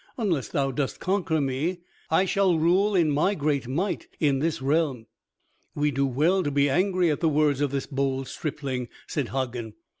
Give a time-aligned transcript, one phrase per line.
[0.17, 5.05] "Unless thou dost conquer me I shall rule in my great might in this realm."
[5.75, 9.75] "We do well to be angry at the words of this bold stripling," said Hagen.